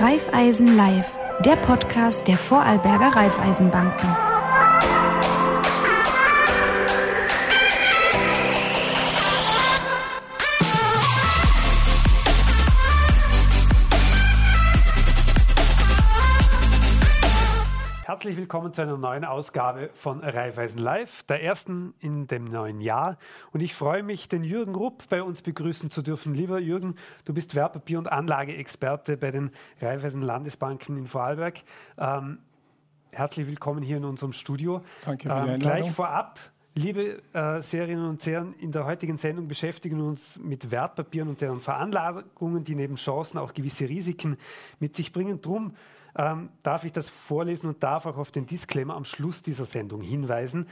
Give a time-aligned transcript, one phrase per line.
[0.00, 1.12] Raiffeisen Live,
[1.44, 4.29] der Podcast der Vorarlberger Raiffeisenbanken.
[18.20, 23.16] Herzlich willkommen zu einer neuen Ausgabe von Raiffeisen Live, der ersten in dem neuen Jahr.
[23.50, 26.34] Und ich freue mich, den Jürgen Rupp bei uns begrüßen zu dürfen.
[26.34, 31.62] Lieber Jürgen, du bist Wertpapier- und Anlageexperte bei den Raiffeisen Landesbanken in Vorarlberg.
[31.96, 32.40] Ähm,
[33.10, 34.82] herzlich willkommen hier in unserem Studio.
[35.02, 35.58] Danke für die ähm, Einladung.
[35.60, 36.38] Gleich vorab,
[36.74, 41.40] Liebe äh, Seherinnen und Seher, in der heutigen Sendung beschäftigen wir uns mit Wertpapieren und
[41.40, 44.36] deren Veranlagungen, die neben Chancen auch gewisse Risiken
[44.78, 45.40] mit sich bringen.
[45.40, 45.74] Drum
[46.16, 50.00] ähm, darf ich das vorlesen und darf auch auf den Disclaimer am Schluss dieser Sendung
[50.00, 50.66] hinweisen.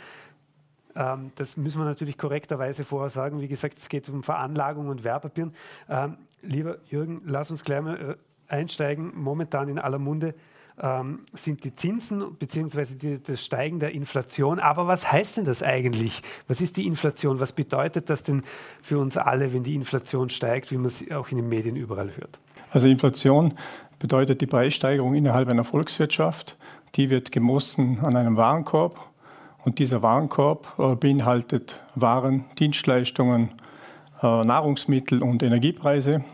[0.95, 3.41] Ähm, das müssen wir natürlich korrekterweise vorher sagen.
[3.41, 5.55] Wie gesagt, es geht um Veranlagung und Wertpapieren.
[5.89, 9.13] Ähm, lieber Jürgen, lass uns gleich mal äh, einsteigen.
[9.15, 10.35] Momentan in aller Munde
[10.81, 13.19] ähm, sind die Zinsen bzw.
[13.19, 14.59] das Steigen der Inflation.
[14.59, 16.23] Aber was heißt denn das eigentlich?
[16.47, 17.41] Was ist die Inflation?
[17.41, 18.43] Was bedeutet das denn
[18.83, 22.17] für uns alle, wenn die Inflation steigt, wie man es auch in den Medien überall
[22.17, 22.39] hört?
[22.71, 23.55] Also Inflation
[23.99, 26.57] bedeutet die Preissteigerung innerhalb einer Volkswirtschaft.
[26.95, 28.99] Die wird gemessen an einem Warenkorb
[29.65, 33.51] und dieser Warenkorb äh, beinhaltet Waren, Dienstleistungen,
[34.23, 36.25] äh, Nahrungsmittel und Energiepreise.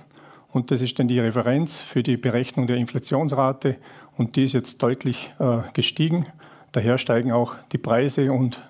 [0.53, 3.77] Und das ist dann die Referenz für die Berechnung der Inflationsrate
[4.17, 6.27] und die ist jetzt deutlich äh, gestiegen.
[6.73, 8.61] Daher steigen auch die Preise und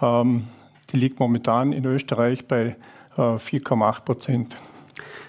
[0.00, 0.44] ähm,
[0.92, 2.76] die liegt momentan in Österreich bei
[3.16, 4.56] 4,8 Prozent.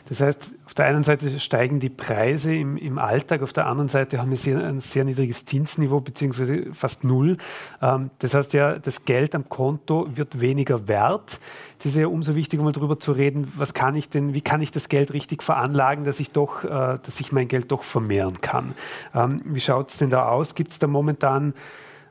[0.10, 3.90] Das heißt, auf der einen Seite steigen die Preise im, im Alltag, auf der anderen
[3.90, 7.38] Seite haben wir sehr, ein sehr niedriges Zinsniveau, beziehungsweise fast null.
[7.82, 11.40] Ähm, das heißt ja, das Geld am Konto wird weniger wert.
[11.80, 14.62] Es ist ja umso wichtiger, mal darüber zu reden, was kann ich denn, wie kann
[14.62, 18.42] ich das Geld richtig veranlagen, dass ich doch, äh, dass ich mein Geld doch vermehren
[18.42, 18.74] kann.
[19.14, 20.56] Ähm, wie schaut es denn da aus?
[20.56, 21.54] Gibt es da momentan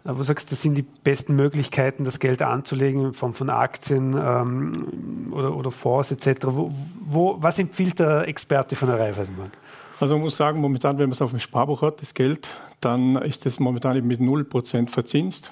[0.09, 4.15] wo sagst du, das sind die besten Möglichkeiten, das Geld anzulegen in Form von Aktien
[4.19, 6.47] ähm, oder, oder Fonds etc.
[6.47, 9.51] Wo, wo, was empfiehlt der Experte von der Raiffeisenbank?
[9.99, 12.49] Also man muss sagen, momentan, wenn man es auf dem Sparbuch hat, das Geld,
[12.81, 15.51] dann ist das momentan eben mit 0% verzinst.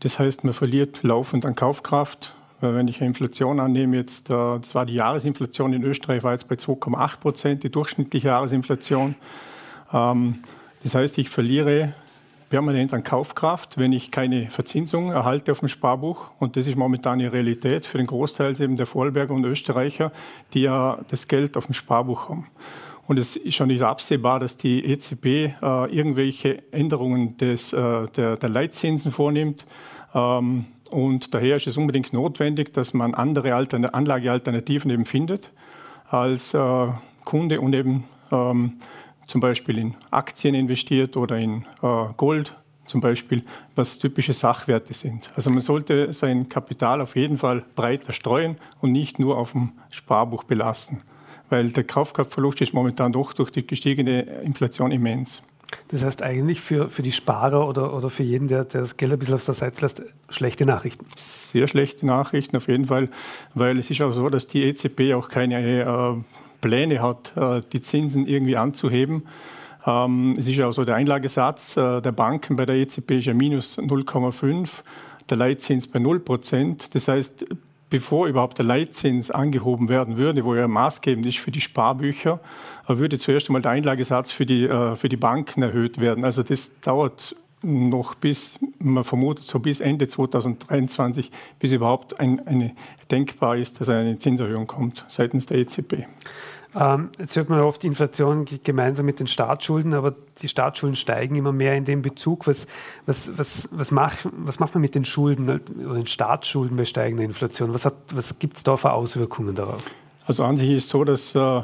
[0.00, 2.32] Das heißt, man verliert laufend an Kaufkraft.
[2.60, 6.56] Wenn ich Inflation annehme, jetzt, äh, das war die Jahresinflation in Österreich, war jetzt bei
[6.56, 9.14] 2,8 Prozent, die durchschnittliche Jahresinflation.
[9.92, 10.40] Ähm,
[10.82, 11.94] das heißt, ich verliere
[12.50, 16.30] permanent an Kaufkraft, wenn ich keine Verzinsung erhalte auf dem Sparbuch.
[16.38, 20.12] Und das ist momentan die Realität für den Großteil eben der Vorarlberger und Österreicher,
[20.52, 22.48] die ja das Geld auf dem Sparbuch haben.
[23.06, 28.36] Und es ist schon nicht absehbar, dass die EZB äh, irgendwelche Änderungen des, äh, der,
[28.36, 29.64] der, Leitzinsen vornimmt.
[30.14, 35.50] Ähm, und daher ist es unbedingt notwendig, dass man andere Altern Anlagealternativen eben findet
[36.08, 36.86] als äh,
[37.24, 38.74] Kunde und eben ähm,
[39.30, 43.44] zum Beispiel in Aktien investiert oder in äh, Gold zum Beispiel,
[43.76, 45.30] was typische Sachwerte sind.
[45.36, 49.70] Also man sollte sein Kapital auf jeden Fall breiter streuen und nicht nur auf dem
[49.90, 51.02] Sparbuch belassen,
[51.48, 55.42] weil der Kaufkraftverlust ist momentan doch durch die gestiegene Inflation immens.
[55.88, 59.12] Das heißt eigentlich für, für die Sparer oder, oder für jeden, der, der das Geld
[59.12, 61.06] ein bisschen auf der Seite lässt, schlechte Nachrichten.
[61.14, 63.08] Sehr schlechte Nachrichten auf jeden Fall,
[63.54, 67.82] weil es ist auch so, dass die EZB auch keine äh, Pläne hat, äh, die
[67.82, 69.24] Zinsen irgendwie anzuheben.
[69.86, 73.26] Ähm, es ist ja auch so, der Einlagesatz äh, der Banken bei der EZB ist
[73.26, 74.68] ja minus 0,5,
[75.28, 76.94] der Leitzins bei 0 Prozent.
[76.94, 77.46] Das heißt,
[77.88, 82.40] bevor überhaupt der Leitzins angehoben werden würde, wo er maßgebend ist für die Sparbücher,
[82.88, 86.24] äh, würde zuerst einmal der Einlagesatz für die, für die Banken erhöht werden.
[86.24, 92.72] Also das dauert noch bis, man vermutet so bis Ende 2023, bis überhaupt ein, eine
[93.10, 96.04] denkbar ist, dass eine Zinserhöhung kommt seitens der EZB.
[96.74, 101.50] Ähm, jetzt hört man oft Inflation gemeinsam mit den Staatsschulden, aber die Staatsschulden steigen immer
[101.50, 102.46] mehr in dem Bezug.
[102.46, 102.68] Was,
[103.06, 107.24] was, was, was, macht, was macht man mit den Schulden oder den Staatsschulden bei steigender
[107.24, 107.74] Inflation?
[107.74, 109.82] Was, was gibt es da für Auswirkungen darauf?
[110.26, 111.62] Also an sich ist es so, dass äh,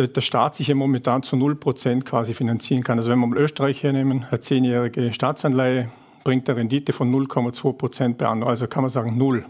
[0.00, 2.98] der, der, Staat sich ja momentan zu 0 Prozent quasi finanzieren kann.
[2.98, 5.90] Also wenn wir mal Österreich hernehmen, eine zehnjährige Staatsanleihe
[6.24, 9.44] bringt eine Rendite von 0,2 Prozent per Anno, also kann man sagen null.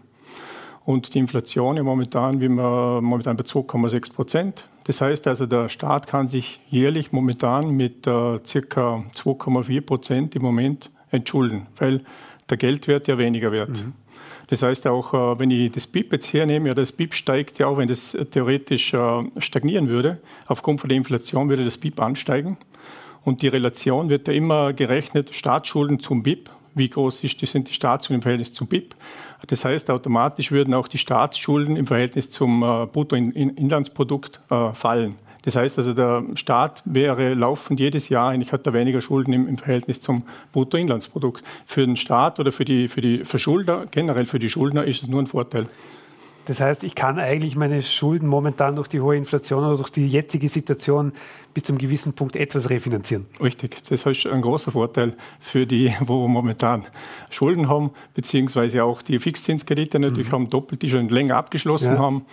[0.85, 4.69] Und die Inflation ja momentan, wie wir momentan bei 2,6 Prozent.
[4.85, 10.43] Das heißt also, der Staat kann sich jährlich momentan mit äh, circa 2,4 Prozent im
[10.43, 12.03] Moment entschulden, weil
[12.49, 13.71] der Geldwert ja weniger wird.
[13.71, 13.93] Mhm.
[14.51, 17.69] Das heißt auch, äh, wenn ich das BIP jetzt hernehme, ja, das BIP steigt ja
[17.69, 20.19] auch, wenn das theoretisch äh, stagnieren würde.
[20.47, 22.59] Aufgrund von der Inflation würde das BIP ansteigen.
[23.23, 26.51] Und die Relation wird ja immer gerechnet, Staatsschulden zum BIP.
[26.75, 28.97] Wie groß ist, sind die Staatsschulden im Verhältnis zum BIP?
[29.47, 34.41] Das heißt, automatisch würden auch die Staatsschulden im Verhältnis zum äh, Bruttoinlandsprodukt
[34.75, 35.17] fallen.
[35.43, 39.49] Das heißt also, der Staat wäre laufend jedes Jahr, eigentlich hat er weniger Schulden im,
[39.49, 41.43] im Verhältnis zum Bruttoinlandsprodukt.
[41.67, 45.09] Für den Staat oder für die, für die Verschulder, generell für die Schuldner, ist es
[45.09, 45.67] nur ein Vorteil.
[46.47, 50.09] Das heißt, ich kann eigentlich meine Schulden momentan durch die hohe Inflation oder durch die
[50.09, 51.13] jetzige Situation
[51.55, 53.27] bis zu einem gewissen Punkt etwas refinanzieren.
[53.41, 56.87] Richtig, das ist ein großer Vorteil für die, wo wir momentan
[57.31, 60.33] Schulden haben, beziehungsweise auch die Fixzinskredite natürlich mhm.
[60.33, 61.99] haben, doppelt, die schon länger abgeschlossen ja.
[61.99, 62.25] haben.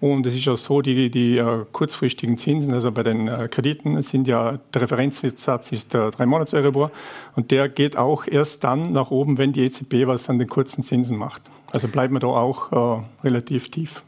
[0.00, 4.02] Und es ist auch so, die, die uh, kurzfristigen Zinsen, also bei den uh, Krediten
[4.02, 6.90] sind ja, der Referenzsatz ist der 3 monats euribor
[7.36, 10.82] und der geht auch erst dann nach oben, wenn die EZB was an den kurzen
[10.82, 11.42] Zinsen macht.
[11.70, 14.02] Also bleiben wir da auch uh, relativ tief.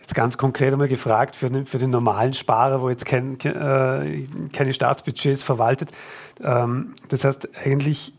[0.00, 4.24] Jetzt ganz konkret einmal gefragt für den, für den normalen Sparer, wo jetzt kein, äh,
[4.52, 5.90] keine Staatsbudgets verwaltet.
[6.42, 8.12] Ähm, das heißt, eigentlich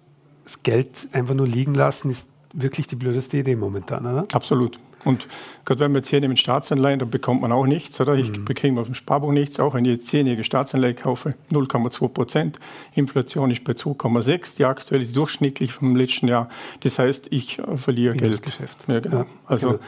[0.46, 4.26] das Geld einfach nur liegen lassen, ist wirklich die blödeste Idee momentan, oder?
[4.32, 4.80] Absolut.
[5.06, 5.28] Und
[5.66, 8.16] gerade wenn wir jetzt hier nehmen Staatsanleihen, da bekommt man auch nichts, oder?
[8.16, 8.46] Ich mhm.
[8.46, 12.60] bekomme auf dem Sparbuch nichts, auch wenn ich jetzt zehnjährige Staatsanleihe kaufe, 0,2 Prozent.
[12.96, 16.50] Inflation ist bei 2,6, die aktuelle die durchschnittlich vom letzten Jahr.
[16.82, 18.42] Das heißt, ich äh, verliere Geld.
[18.88, 19.18] Ja, genau.
[19.18, 19.80] Ja, also genau.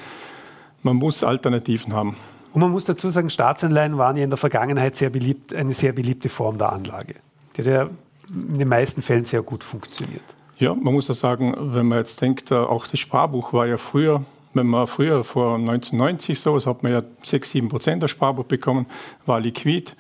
[0.84, 2.16] man muss Alternativen haben.
[2.54, 5.92] Und man muss dazu sagen, Staatsanleihen waren ja in der Vergangenheit sehr beliebt, eine sehr
[5.92, 7.16] beliebte Form der Anlage,
[7.56, 7.90] die hat ja
[8.30, 10.24] in den meisten Fällen sehr gut funktioniert.
[10.58, 13.78] Ja, man muss auch sagen, wenn man jetzt denkt, äh, auch das Sparbuch war ja
[13.78, 14.24] früher
[14.56, 18.46] wenn man früher vor 1990 so, das hat man ja 6, 7 Prozent der Sparbuch
[18.46, 18.88] bekommen,
[19.26, 19.92] war liquid,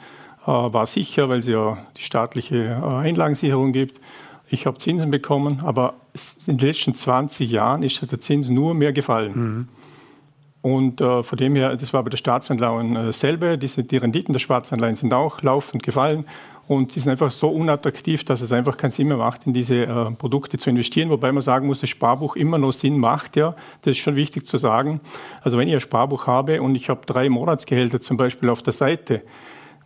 [0.43, 3.99] äh, war sicher, weil es ja die staatliche äh, Einlagensicherung gibt.
[4.47, 5.95] Ich habe Zinsen bekommen, aber
[6.47, 9.33] in den letzten 20 Jahren ist der Zins nur mehr gefallen.
[9.35, 9.67] Mhm.
[10.61, 14.33] Und äh, von dem her, das war bei der Staatsanleihen äh, selber, diese, die Renditen
[14.33, 16.25] der Staatsanleihen sind auch laufend gefallen.
[16.67, 19.83] Und die sind einfach so unattraktiv, dass es einfach keinen Sinn mehr macht, in diese
[19.83, 21.11] äh, Produkte zu investieren.
[21.11, 23.35] Wobei man sagen muss, das Sparbuch immer noch Sinn macht.
[23.35, 24.99] Ja, das ist schon wichtig zu sagen.
[25.41, 28.73] Also wenn ich ein Sparbuch habe und ich habe drei Monatsgehälter zum Beispiel auf der
[28.73, 29.21] Seite,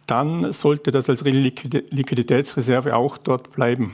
[0.06, 3.94] dann sollte das als Liquiditätsreserve auch dort bleiben.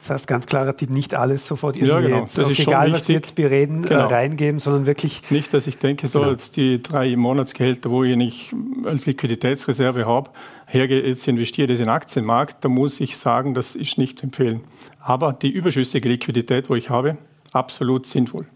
[0.00, 2.20] Das heißt, ganz klarer Tipp, nicht alles sofort irgendwie ja, genau.
[2.22, 4.08] jetzt, das ist egal, was wir jetzt bereden, äh, genau.
[4.08, 5.22] reingeben, sondern wirklich...
[5.30, 6.32] Nicht, dass ich denke, so genau.
[6.32, 8.52] jetzt die drei Monatsgehälter, wo ich nicht
[8.84, 10.30] als Liquiditätsreserve habe,
[10.72, 14.26] hergehe, jetzt investiere das in den Aktienmarkt, da muss ich sagen, das ist nicht zu
[14.26, 14.62] empfehlen.
[15.00, 17.18] Aber die überschüssige Liquidität, wo ich habe,
[17.52, 18.46] absolut sinnvoll.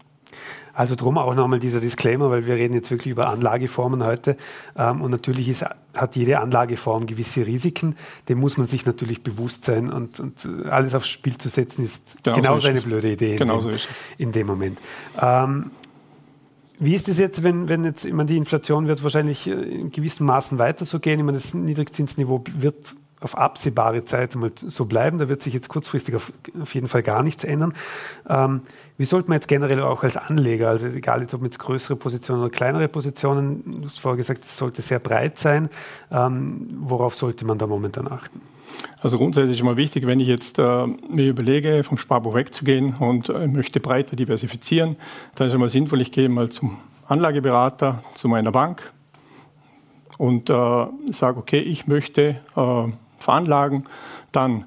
[0.73, 4.37] Also drum auch nochmal dieser Disclaimer, weil wir reden jetzt wirklich über Anlageformen heute.
[4.77, 5.65] Ähm, und natürlich ist,
[5.95, 7.95] hat jede Anlageform gewisse Risiken.
[8.29, 9.91] Dem muss man sich natürlich bewusst sein.
[9.91, 13.37] Und, und alles aufs Spiel zu setzen, ist genau genauso so eine blöde Idee in,
[13.39, 13.79] genau dem, so
[14.19, 14.77] in dem Moment.
[15.19, 15.71] Ähm,
[16.79, 19.91] wie ist es jetzt, wenn, wenn jetzt, ich meine, die Inflation wird wahrscheinlich äh, in
[19.91, 21.19] gewissem Maßen weiter so gehen.
[21.19, 25.17] Ich meine, das Niedrigzinsniveau wird auf absehbare Zeit mal so bleiben.
[25.17, 26.31] Da wird sich jetzt kurzfristig auf,
[26.61, 27.73] auf jeden Fall gar nichts ändern.
[28.29, 28.61] Ähm,
[28.97, 32.41] wie sollte man jetzt generell auch als Anleger, also egal jetzt ob mit größere Positionen
[32.41, 35.69] oder kleinere Positionen, du hast vorher gesagt, es sollte sehr breit sein,
[36.11, 38.41] ähm, worauf sollte man da momentan achten?
[38.99, 43.29] Also grundsätzlich ist immer wichtig, wenn ich jetzt äh, mir überlege, vom Sparbuch wegzugehen und
[43.29, 44.95] äh, möchte breiter diversifizieren,
[45.35, 46.77] dann ist es immer sinnvoll, ich gehe mal zum
[47.07, 48.91] Anlageberater, zu meiner Bank
[50.17, 52.83] und äh, sage, okay, ich möchte äh,
[53.19, 53.85] veranlagen,
[54.31, 54.65] dann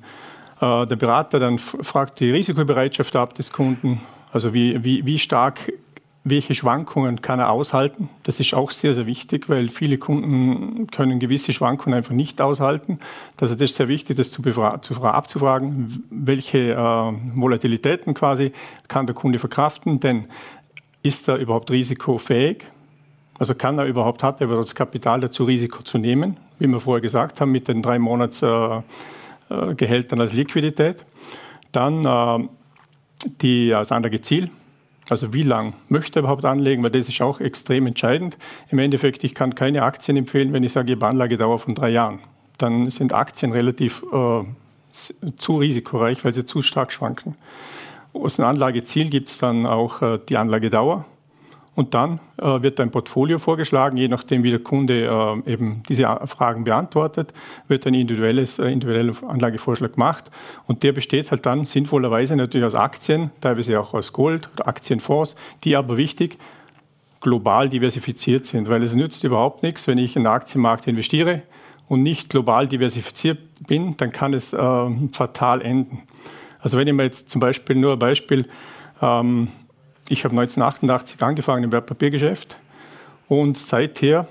[0.60, 4.00] äh, der Berater dann fragt die Risikobereitschaft ab des Kunden,
[4.32, 5.72] also wie, wie, wie stark,
[6.22, 8.10] welche Schwankungen kann er aushalten?
[8.24, 12.98] Das ist auch sehr, sehr wichtig, weil viele Kunden können gewisse Schwankungen einfach nicht aushalten.
[13.40, 18.52] Also das ist sehr wichtig, das zu, zu abzufragen, welche äh, Volatilitäten quasi
[18.86, 20.26] kann der Kunde verkraften, denn
[21.02, 22.66] ist er überhaupt risikofähig?
[23.38, 26.78] Also kann er überhaupt, hat er überhaupt das Kapital dazu, Risiko zu nehmen, wie wir
[26.78, 31.04] vorher gesagt haben, mit den drei Monats äh, äh als Liquidität.
[31.72, 32.48] Dann äh,
[33.42, 34.50] die, das andere Ziel,
[35.08, 38.38] also wie lang möchte er überhaupt anlegen, weil das ist auch extrem entscheidend.
[38.68, 41.90] Im Endeffekt, ich kann keine Aktien empfehlen, wenn ich sage, ich habe Anlagedauer von drei
[41.90, 42.20] Jahren.
[42.58, 44.44] Dann sind Aktien relativ äh,
[45.36, 47.34] zu risikoreich, weil sie zu stark schwanken.
[48.12, 51.06] Aus dem Anlageziel gibt es dann auch äh, die Anlagedauer.
[51.76, 55.04] Und dann äh, wird ein Portfolio vorgeschlagen, je nachdem, wie der Kunde
[55.46, 57.32] äh, eben diese Fragen beantwortet,
[57.68, 60.30] wird ein individuelles, äh, individueller Anlagevorschlag gemacht.
[60.66, 65.36] Und der besteht halt dann sinnvollerweise natürlich aus Aktien, teilweise auch aus Gold oder Aktienfonds,
[65.64, 66.38] die aber wichtig
[67.20, 71.42] global diversifiziert sind, weil es nützt überhaupt nichts, wenn ich in den Aktienmarkt investiere
[71.86, 76.02] und nicht global diversifiziert bin, dann kann es äh, fatal enden.
[76.60, 78.46] Also wenn ich mir jetzt zum Beispiel nur ein Beispiel
[79.02, 79.48] ähm,
[80.10, 82.58] ich habe 1988 angefangen im Wertpapiergeschäft
[83.28, 84.26] und seither,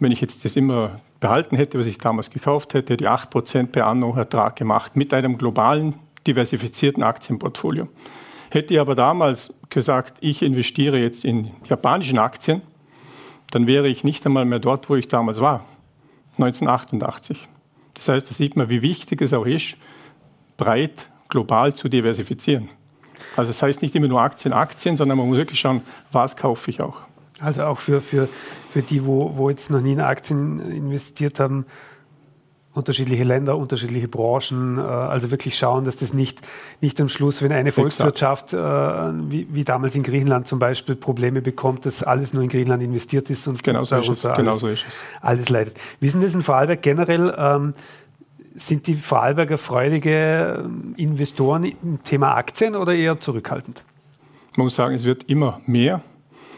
[0.00, 3.86] wenn ich jetzt das immer behalten hätte, was ich damals gekauft hätte, die 8% per
[3.86, 7.88] anno Ertrag gemacht mit einem globalen, diversifizierten Aktienportfolio.
[8.48, 12.62] Hätte ich aber damals gesagt, ich investiere jetzt in japanischen Aktien,
[13.50, 15.66] dann wäre ich nicht einmal mehr dort, wo ich damals war.
[16.38, 17.46] 1988.
[17.92, 19.76] Das heißt, da sieht man, wie wichtig es auch ist,
[20.56, 22.70] breit global zu diversifizieren.
[23.38, 26.70] Also das heißt nicht immer nur Aktien, Aktien, sondern man muss wirklich schauen, was kaufe
[26.70, 27.02] ich auch.
[27.38, 28.28] Also auch für, für,
[28.72, 31.64] für die, wo, wo jetzt noch nie in Aktien investiert haben,
[32.72, 36.40] unterschiedliche Länder, unterschiedliche Branchen, äh, also wirklich schauen, dass das nicht,
[36.80, 41.40] nicht am Schluss, wenn eine Volkswirtschaft, äh, wie, wie, damals in Griechenland zum Beispiel, Probleme
[41.40, 44.22] bekommt, dass alles nur in Griechenland investiert ist und genau so ist.
[44.22, 44.94] Genau alles, so ist es.
[45.20, 45.76] alles leidet.
[46.00, 47.32] Wie ist denn das in Vorarlberg generell?
[47.38, 47.74] Ähm,
[48.58, 53.84] sind die Vorarlberger freudige ähm, Investoren im Thema Aktien oder eher zurückhaltend?
[54.56, 56.02] Man muss sagen, es wird immer mehr.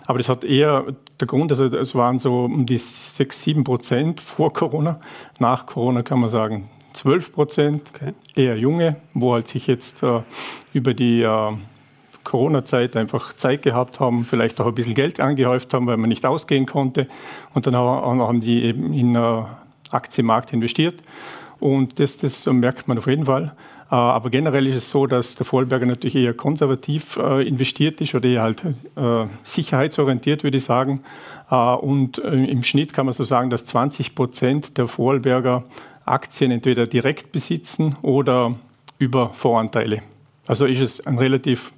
[0.07, 0.87] Aber das hat eher
[1.21, 5.01] der Grund, also es waren so um die 6, 7 Prozent vor Corona.
[5.39, 8.15] Nach Corona kann man sagen 12 Prozent, okay.
[8.35, 10.21] eher junge, wo halt sich jetzt äh,
[10.73, 11.53] über die äh,
[12.25, 16.27] Corona-Zeit einfach Zeit gehabt haben, vielleicht auch ein bisschen Geld angehäuft haben, weil man nicht
[16.27, 17.07] ausgehen konnte.
[17.55, 19.43] Und dann haben die eben in äh,
[19.91, 21.03] Aktienmarkt investiert.
[21.61, 23.55] Und das, das merkt man auf jeden Fall.
[23.91, 28.15] Äh, aber generell ist es so, dass der Vorarlberger natürlich eher konservativ äh, investiert ist
[28.15, 31.03] oder eher halt äh, sicherheitsorientiert, würde ich sagen.
[31.51, 35.65] Und im Schnitt kann man so sagen, dass 20 Prozent der Vorarlberger
[36.05, 38.55] Aktien entweder direkt besitzen oder
[38.99, 40.01] über Voranteile.
[40.47, 41.73] Also ist es ein relativ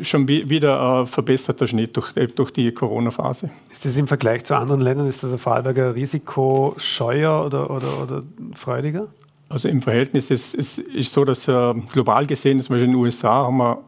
[0.00, 3.50] schon wieder verbesserter Schnitt durch, durch die Corona-Phase.
[3.70, 8.22] Ist das im Vergleich zu anderen Ländern, ist das Vorarlberger risikoscheuer oder, oder, oder
[8.54, 9.08] freudiger?
[9.50, 13.00] Also im Verhältnis ist es ist so, dass äh, global gesehen, zum Beispiel in den
[13.00, 13.82] USA, haben wir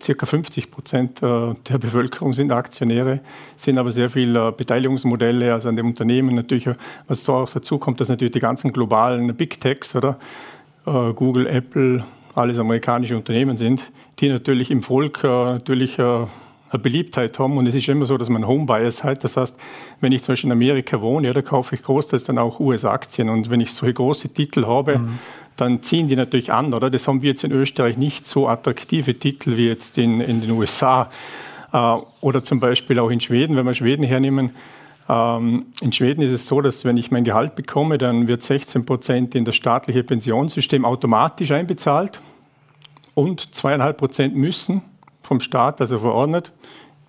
[0.00, 3.20] circa 50 Prozent äh, der Bevölkerung sind Aktionäre,
[3.56, 6.68] sind aber sehr viele äh, Beteiligungsmodelle, also an dem Unternehmen natürlich,
[7.08, 10.18] was da auch dazu kommt, dass natürlich die ganzen globalen Big Techs, oder
[10.86, 12.04] äh, Google, Apple,
[12.36, 13.90] alles amerikanische Unternehmen sind,
[14.20, 17.56] die natürlich im Volk äh, natürlich äh, eine Beliebtheit haben.
[17.56, 19.24] Und es ist immer so, dass man Home-Bias hat.
[19.24, 19.56] Das heißt,
[20.00, 23.28] wenn ich zum Beispiel in Amerika wohne, ja, da kaufe ich großteils dann auch US-Aktien.
[23.28, 25.18] Und wenn ich solche große Titel habe, mhm.
[25.56, 26.90] dann ziehen die natürlich an, oder?
[26.90, 30.50] Das haben wir jetzt in Österreich nicht so attraktive Titel wie jetzt in, in den
[30.50, 31.10] USA.
[31.72, 34.50] Äh, oder zum Beispiel auch in Schweden, wenn wir Schweden hernehmen.
[35.08, 38.84] Ähm, in Schweden ist es so, dass wenn ich mein Gehalt bekomme, dann wird 16
[38.84, 42.20] Prozent in das staatliche Pensionssystem automatisch einbezahlt
[43.14, 44.82] und zweieinhalb Prozent müssen
[45.22, 46.52] vom Staat, also verordnet,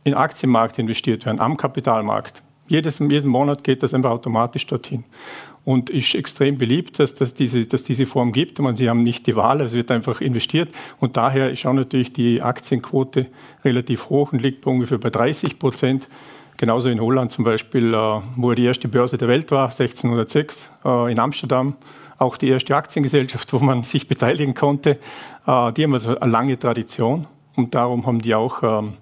[0.04, 2.42] in Aktienmarkt investiert werden, am Kapitalmarkt.
[2.68, 5.04] Jedes, jeden Monat geht das einfach automatisch dorthin.
[5.64, 8.60] Und ist extrem beliebt, dass, dass, diese, dass diese Form gibt.
[8.60, 10.70] Man, sie haben nicht die Wahl, es wird einfach investiert.
[11.00, 13.28] Und daher ist auch natürlich die Aktienquote
[13.66, 16.08] relativ hoch und liegt bei ungefähr bei 30 Prozent.
[16.58, 21.12] Genauso in Holland zum Beispiel, äh, wo die erste Börse der Welt war, 1606, äh,
[21.12, 21.76] in Amsterdam.
[22.18, 24.98] Auch die erste Aktiengesellschaft, wo man sich beteiligen konnte.
[25.46, 27.28] Äh, die haben also eine lange Tradition.
[27.56, 28.94] Und darum haben die auch ähm,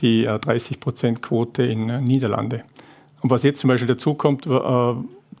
[0.00, 2.64] die äh, 30-Prozent-Quote in Niederlande.
[3.20, 4.94] Und was jetzt zum Beispiel dazu kommt, äh,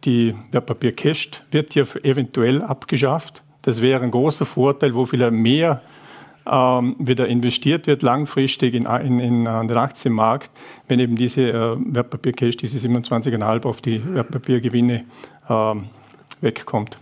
[0.04, 3.42] die Wertpapier Cash wird ja eventuell abgeschafft.
[3.62, 5.82] Das wäre ein großer Vorteil, wo viel mehr
[6.46, 10.50] ähm, wieder investiert wird langfristig in, in, in, in den Aktienmarkt,
[10.88, 15.04] wenn eben diese äh, Wertpapier Cash, diese 27,5 auf die Wertpapiergewinne
[15.48, 15.84] ähm,
[16.40, 16.98] wegkommt.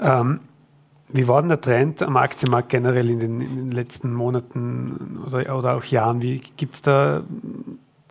[0.00, 0.40] Ähm,
[1.08, 5.56] wie war denn der Trend am Aktienmarkt generell in den, in den letzten Monaten oder,
[5.56, 6.20] oder auch Jahren?
[6.20, 7.22] Gibt es da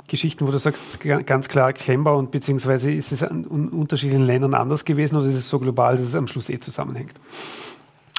[0.08, 4.86] Geschichten, wo du sagst, ganz klar erkennbar und beziehungsweise ist es in unterschiedlichen Ländern anders
[4.86, 7.14] gewesen oder ist es so global, dass es am Schluss eh zusammenhängt?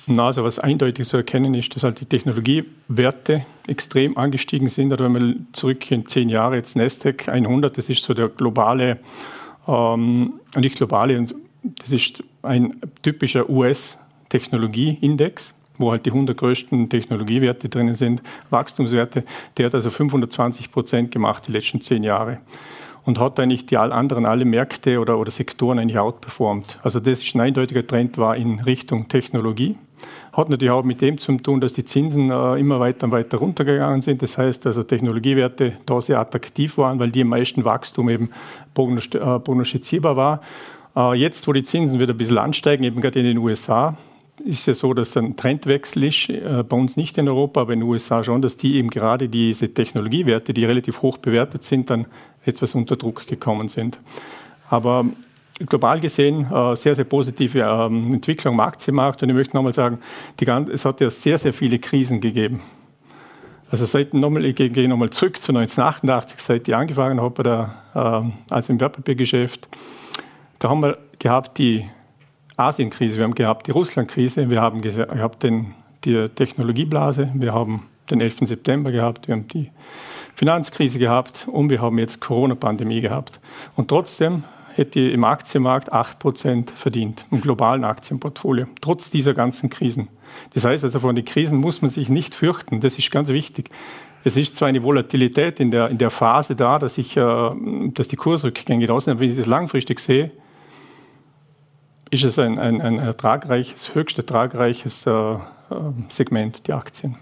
[0.06, 4.92] Na, also was eindeutig zu erkennen ist, dass halt die Technologiewerte extrem angestiegen sind.
[4.92, 8.99] Oder wenn man zurück in zehn Jahre jetzt Nasdaq 100, das ist so der globale,
[9.66, 11.26] ähm, nicht globale,
[11.62, 13.96] das ist ein typischer US-
[14.34, 18.20] Technologieindex, wo halt die 100 größten Technologiewerte drinnen sind,
[18.50, 19.23] Wachstumswerte,
[19.56, 22.40] der hat also 520 Prozent gemacht die letzten zehn Jahre
[23.04, 26.80] und hat eigentlich die anderen alle Märkte oder, oder Sektoren eigentlich outperformt.
[26.82, 29.76] Also das ist ein eindeutiger Trend war in Richtung Technologie.
[30.32, 33.38] Hat natürlich auch mit dem zu tun, dass die Zinsen äh, immer weiter und weiter
[33.38, 34.23] runtergegangen sind.
[34.23, 38.30] Das heißt, also Technologiewerte da sehr attraktiv waren, weil die am meisten Wachstum eben
[38.76, 40.40] äh, prognostizierbar war.
[40.96, 43.96] Äh, jetzt, wo die Zinsen wieder ein bisschen ansteigen, eben gerade in den USA,
[44.44, 46.26] ist ja so, dass ein Trendwechsel ist,
[46.68, 49.73] bei uns nicht in Europa, aber in den USA schon, dass die eben gerade diese
[49.73, 52.06] Technologiewerte, die relativ hoch bewertet sind, dann
[52.44, 54.00] etwas unter Druck gekommen sind.
[54.68, 55.04] Aber
[55.58, 59.23] global gesehen äh, sehr, sehr positive ähm, Entwicklung Aktienmarkt.
[59.23, 59.99] Und ich möchte nochmal sagen,
[60.40, 62.62] die, es hat ja sehr, sehr viele Krisen gegeben.
[63.70, 68.52] Also seit nochmal, ich gehe nochmal zurück zu 1988, seit ich angefangen habe, der, äh,
[68.52, 69.68] also im Wertpapiergeschäft.
[70.58, 71.88] Da haben wir gehabt die
[72.56, 78.20] Asienkrise, wir haben gehabt die Russlandkrise, wir haben gehabt den, die Technologieblase, wir haben den
[78.20, 78.40] 11.
[78.42, 79.70] September gehabt, wir haben die
[80.34, 83.40] Finanzkrise gehabt und wir haben jetzt Corona-Pandemie gehabt.
[83.76, 84.44] Und trotzdem
[84.76, 90.09] hätte im Aktienmarkt 8% verdient, im globalen Aktienportfolio, trotz dieser ganzen Krisen.
[90.52, 93.71] Das heißt also, von den Krisen muss man sich nicht fürchten, das ist ganz wichtig.
[94.25, 97.50] Es ist zwar eine Volatilität in der, in der Phase da, dass, ich, äh,
[97.93, 100.31] dass die Kursrückgänge da sind, aber wenn ich das langfristig sehe,
[102.11, 105.38] ist es ein, ein, ein ertragreiches, höchst ertragreiches äh, äh
[106.09, 107.16] Segment, die Aktien.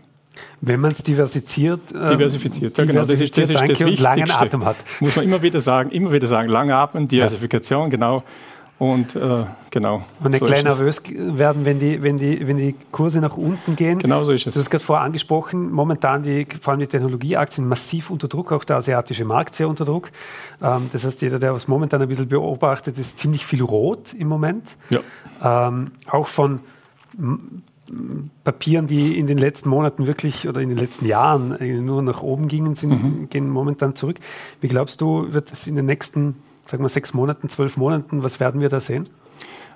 [0.61, 3.01] Wenn man es diversifiziert, ähm, diversifiziert, ja, genau.
[3.01, 4.03] Das ist, das ist das Wichtigste.
[4.03, 4.77] langen Atem hat.
[5.01, 7.89] Muss man immer wieder sagen, immer wieder sagen, lange Atmen, Diversifikation, ja.
[7.89, 8.23] genau.
[8.83, 10.03] Und äh, genau.
[10.25, 13.77] Und nicht so gleich nervös werden, wenn die, wenn, die, wenn die Kurse nach unten
[13.77, 14.01] gehen.
[14.01, 14.55] Genau so ist es.
[14.55, 18.65] Du hast gerade vorher angesprochen, momentan die, vor allem die Technologieaktien massiv unter Druck, auch
[18.65, 20.11] der asiatische Markt sehr unter Druck.
[20.61, 24.27] Ähm, das heißt, jeder, der was momentan ein bisschen beobachtet, ist ziemlich viel rot im
[24.27, 24.77] Moment.
[24.91, 25.69] Ja.
[25.69, 26.59] Ähm, auch von
[28.45, 32.49] Papieren, die in den letzten Monaten wirklich oder in den letzten Jahren nur nach oben
[32.49, 33.29] gingen, sind, mhm.
[33.29, 34.17] gehen momentan zurück.
[34.61, 38.41] Wie glaubst du, wird es in den nächsten, sagen wir, sechs Monaten, zwölf Monaten, was
[38.41, 39.09] werden wir da sehen?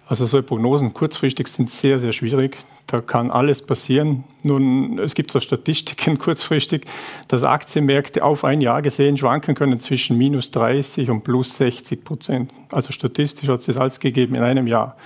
[0.08, 2.58] Also solche Prognosen kurzfristig sind sehr, sehr schwierig.
[2.86, 4.22] Da kann alles passieren.
[4.44, 6.86] Nun, es gibt so Statistiken kurzfristig,
[7.26, 12.52] dass Aktienmärkte auf ein Jahr gesehen schwanken können zwischen minus 30 und plus 60 Prozent.
[12.70, 14.96] Also statistisch hat es das alles gegeben in einem Jahr.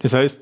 [0.00, 0.40] Das heißt,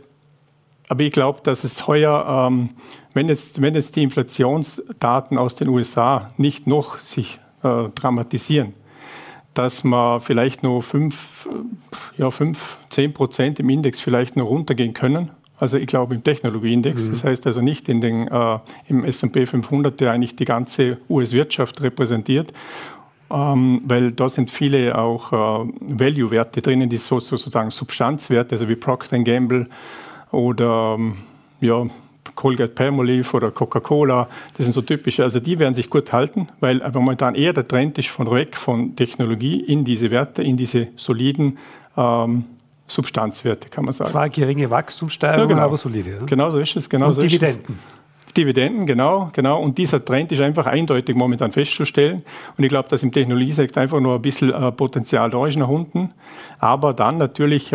[0.88, 2.71] aber ich glaube, dass es heuer, ähm,
[3.14, 8.75] wenn, jetzt, wenn jetzt die Inflationsdaten aus den USA nicht noch sich äh, dramatisieren,
[9.55, 14.95] dass man vielleicht nur 5, äh, ja, 5 10 Prozent im Index vielleicht nur runtergehen
[14.95, 15.31] können.
[15.59, 17.11] Also ich glaube im Technologieindex, mhm.
[17.11, 21.81] das heißt also nicht in den, äh, im S&P 500, der eigentlich die ganze US-Wirtschaft
[21.81, 22.52] repräsentiert,
[23.31, 28.76] ähm, weil da sind viele auch äh, Value-Werte drinnen, die so, sozusagen Substanzwerte, also wie
[28.76, 29.69] Procter Gamble,
[30.30, 31.16] oder ähm,
[31.61, 31.87] ja,
[32.35, 36.83] Colgate Palmolive oder Coca-Cola, das sind so typische, also die werden sich gut halten, weil
[36.83, 40.88] aber momentan eher der Trend ist von weg von Technologie in diese Werte, in diese
[40.97, 41.59] soliden
[41.97, 42.45] ähm,
[42.88, 44.11] Substanzwerte, kann man sagen.
[44.11, 45.66] Zwar geringe Wachstumssteigerungen, ja, genau.
[45.66, 46.11] aber solide.
[46.11, 46.26] Ja?
[46.26, 46.88] Genau so ist es.
[46.88, 47.79] Genau Und so Dividenden.
[48.37, 49.62] Dividenden, genau, genau.
[49.62, 52.22] Und dieser Trend ist einfach eindeutig momentan festzustellen.
[52.57, 55.68] Und ich glaube, dass im Technologiesektor einfach nur ein bisschen äh, Potenzial da ist nach
[55.68, 56.12] unten.
[56.59, 57.72] Aber dann natürlich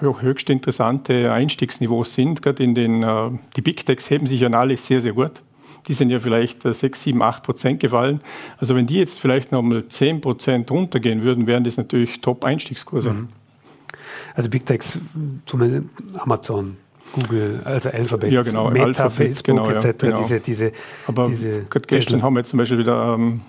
[0.00, 4.76] höchst interessante Einstiegsniveaus sind, gerade in den, äh, die Big Techs heben sich ja alle
[4.76, 5.42] sehr, sehr gut.
[5.88, 8.20] Die sind ja vielleicht 6, 7, 8 Prozent gefallen.
[8.58, 13.10] Also wenn die jetzt vielleicht noch mal 10 Prozent runtergehen würden, wären das natürlich Top-Einstiegskurse.
[13.10, 13.28] Mhm.
[14.34, 14.98] Also Big Techs,
[16.18, 16.76] Amazon,
[17.20, 19.84] Google, also Alphabet, ja, genau, Meta, Alphabet, Facebook genau, etc.
[19.84, 20.18] Ja, genau.
[20.18, 20.72] Diese, diese,
[21.06, 23.40] Aber diese gestern haben wir jetzt zum Beispiel wieder ähm,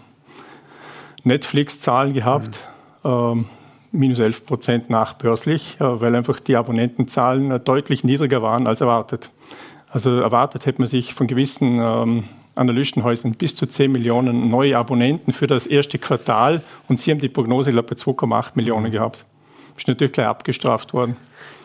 [1.24, 2.68] Netflix-Zahlen gehabt.
[3.04, 3.10] Mhm.
[3.10, 3.46] Ähm,
[3.92, 9.32] minus 11 Prozent nachbörslich, äh, weil einfach die Abonnentenzahlen äh, deutlich niedriger waren als erwartet.
[9.90, 12.24] Also erwartet hätte man sich von gewissen ähm,
[12.56, 17.30] Analystenhäusern bis zu 10 Millionen neue Abonnenten für das erste Quartal und sie haben die
[17.30, 19.26] Prognose, glaube ich, bei 2,8 Millionen gehabt.
[19.78, 21.16] Ist natürlich gleich abgestraft worden.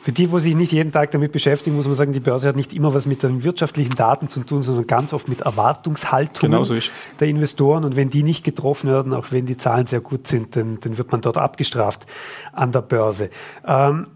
[0.02, 2.56] Für die, wo sich nicht jeden Tag damit beschäftigen, muss man sagen, die Börse hat
[2.56, 6.64] nicht immer was mit den wirtschaftlichen Daten zu tun, sondern ganz oft mit Erwartungshaltungen genau
[6.64, 6.74] so
[7.20, 7.84] der Investoren.
[7.84, 10.98] Und wenn die nicht getroffen werden, auch wenn die Zahlen sehr gut sind, dann, dann
[10.98, 12.04] wird man dort abgestraft
[12.52, 13.30] an der Börse.
[13.64, 14.08] Ähm,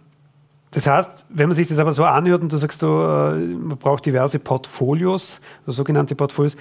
[0.73, 3.79] das heißt, wenn man sich das aber so anhört und du sagst, du, äh, man
[3.79, 6.57] braucht diverse Portfolios, sogenannte Portfolios,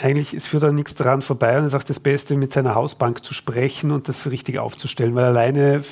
[0.00, 2.74] eigentlich es führt da nichts daran vorbei und es ist auch das Beste, mit seiner
[2.74, 5.82] Hausbank zu sprechen und das richtig aufzustellen, weil alleine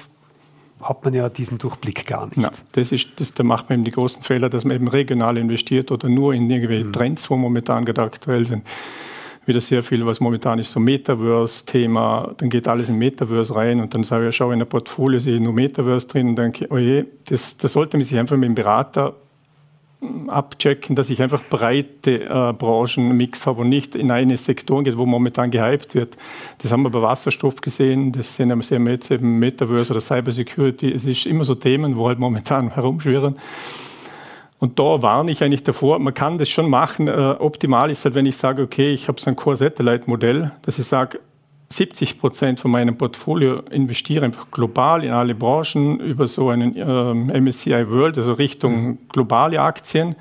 [0.83, 2.39] hat man ja diesen Durchblick gar nicht.
[2.39, 5.37] Ja, das ist, das, da macht man eben die großen Fehler, dass man eben regional
[5.37, 6.93] investiert oder nur in irgendwelche mhm.
[6.93, 8.67] Trends, wo momentan gerade aktuell sind.
[9.47, 13.95] Wieder sehr viel, was momentan ist, so Metaverse-Thema, dann geht alles in Metaverse rein und
[13.95, 16.77] dann sage ich, schau in der Portfolio, sehe ich nur Metaverse drin und denke, oh
[16.77, 19.15] je, das, das sollte man sich einfach mit dem Berater
[20.29, 25.05] abchecken, dass ich einfach breite äh, Branchenmix habe und nicht in eine Sektor geht, wo
[25.05, 26.17] momentan gehypt wird.
[26.59, 30.91] Das haben wir bei Wasserstoff gesehen, das sehen wir jetzt eben Metaverse oder Cybersecurity.
[30.91, 33.39] Es ist immer so Themen, wo halt momentan herumschwirren.
[34.59, 37.09] Und da warne ich eigentlich davor, man kann das schon machen.
[37.09, 40.87] Äh, optimal ist halt, wenn ich sage, okay, ich habe so ein Core-Satellite-Modell, dass ich
[40.87, 41.19] sage,
[41.73, 47.41] 70 Prozent von meinem Portfolio investiere einfach global in alle Branchen über so einen äh,
[47.41, 48.99] MSCI World, also Richtung mhm.
[49.09, 50.17] globale Aktien.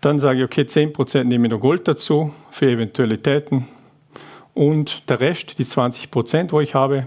[0.00, 3.68] Dann sage ich, okay, 10 Prozent nehme ich noch Gold dazu für Eventualitäten.
[4.54, 7.06] Und der Rest, die 20 Prozent, wo ich habe,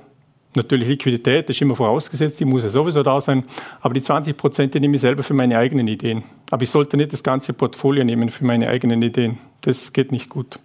[0.56, 3.43] natürlich Liquidität, das ist immer vorausgesetzt, die muss ja sowieso da sein.
[3.82, 6.23] Aber die 20 Prozent, die nehme ich selber für meine eigenen Ideen.
[6.49, 9.38] Aber ich sollte nicht das ganze Portfolio nehmen für meine eigenen Ideen.
[9.62, 10.60] Das geht nicht gut.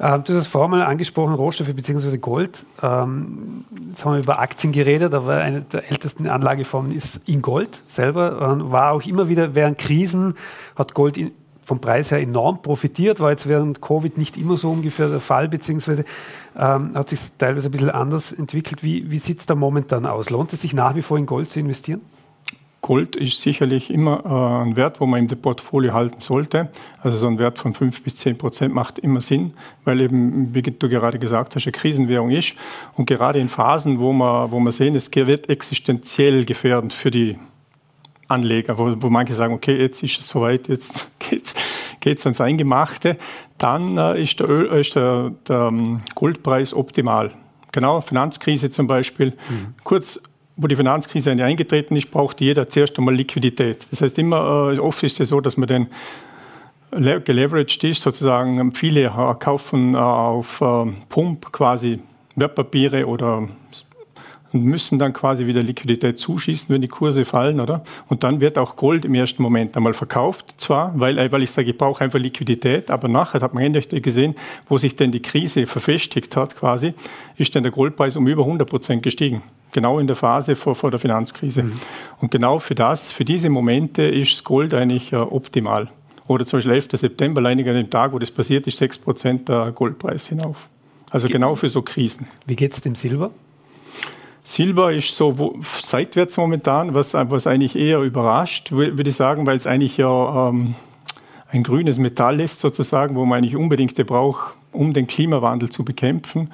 [0.00, 2.18] Ähm, du hast es vorher mal angesprochen, Rohstoffe bzw.
[2.18, 2.64] Gold.
[2.82, 7.82] Ähm, jetzt haben wir über Aktien geredet, aber eine der ältesten Anlageformen ist in Gold
[7.88, 8.52] selber.
[8.52, 10.34] Ähm, war auch immer wieder während Krisen,
[10.76, 11.32] hat Gold in,
[11.64, 15.48] vom Preis her enorm profitiert, war jetzt während Covid nicht immer so ungefähr der Fall,
[15.48, 16.04] beziehungsweise
[16.56, 18.82] ähm, hat sich teilweise ein bisschen anders entwickelt.
[18.82, 20.30] Wie, wie sieht es da momentan aus?
[20.30, 22.00] Lohnt es sich nach wie vor in Gold zu investieren?
[22.88, 26.70] Gold ist sicherlich immer äh, ein Wert, wo man im Portfolio halten sollte.
[27.02, 29.52] Also so ein Wert von 5 bis 10 Prozent macht immer Sinn,
[29.84, 32.54] weil eben, wie du gerade gesagt hast, eine Krisenwährung ist.
[32.94, 37.36] Und gerade in Phasen, wo man, wo man sehen, es wird existenziell gefährdend für die
[38.26, 41.54] Anleger, wo, wo manche sagen, okay, jetzt ist es soweit, jetzt geht's
[42.00, 43.18] geht's ans Eingemachte,
[43.58, 47.32] dann äh, ist, der, Öl, ist der, der ähm, Goldpreis optimal.
[47.70, 49.34] Genau, Finanzkrise zum Beispiel.
[49.50, 49.74] Mhm.
[49.84, 50.22] Kurz
[50.58, 53.86] wo die Finanzkrise eingetreten ist, braucht jeder zuerst einmal Liquidität.
[53.90, 55.86] Das heißt, immer äh, oft ist es so, dass man den
[56.90, 60.62] geleveraged ist, sozusagen viele äh, kaufen äh, auf
[61.08, 62.00] Pump quasi
[62.34, 63.48] Wertpapiere oder
[64.52, 67.84] müssen dann quasi wieder Liquidität zuschießen, wenn die Kurse fallen, oder?
[68.08, 71.70] Und dann wird auch Gold im ersten Moment einmal verkauft, zwar, weil, weil ich sage,
[71.70, 74.34] ich brauche einfach Liquidität, aber nachher hat man endlich gesehen,
[74.66, 76.94] wo sich denn die Krise verfestigt hat, quasi,
[77.36, 79.42] ist dann der Goldpreis um über 100 Prozent gestiegen.
[79.72, 81.62] Genau in der Phase vor, vor der Finanzkrise.
[81.62, 81.80] Mhm.
[82.20, 85.88] Und genau für das, für diese Momente ist Gold eigentlich äh, optimal.
[86.26, 86.88] Oder zum Beispiel 11.
[86.92, 90.68] September, allein an dem Tag, wo das passiert ist, 6 Prozent der Goldpreis hinauf.
[91.10, 92.26] Also genau für so Krisen.
[92.46, 93.30] Wie geht es dem Silber?
[94.42, 99.56] Silber ist so wo, seitwärts momentan, was, was eigentlich eher überrascht, würde ich sagen, weil
[99.56, 100.74] es eigentlich ja ähm,
[101.50, 106.50] ein grünes Metall ist sozusagen, wo man eigentlich unbedingt braucht, um den Klimawandel zu bekämpfen.